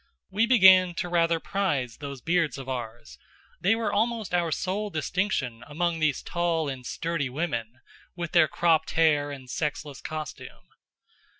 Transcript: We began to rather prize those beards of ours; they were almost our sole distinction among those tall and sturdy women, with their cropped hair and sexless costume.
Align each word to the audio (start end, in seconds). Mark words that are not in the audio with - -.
We 0.31 0.47
began 0.47 0.95
to 0.95 1.07
rather 1.09 1.39
prize 1.39 1.97
those 1.97 2.21
beards 2.21 2.57
of 2.57 2.67
ours; 2.67 3.19
they 3.59 3.75
were 3.75 3.93
almost 3.93 4.33
our 4.33 4.51
sole 4.51 4.89
distinction 4.89 5.63
among 5.67 5.99
those 5.99 6.23
tall 6.23 6.67
and 6.69 6.83
sturdy 6.83 7.29
women, 7.29 7.81
with 8.15 8.31
their 8.31 8.47
cropped 8.47 8.89
hair 8.97 9.29
and 9.29 9.47
sexless 9.47 10.01
costume. 10.01 10.69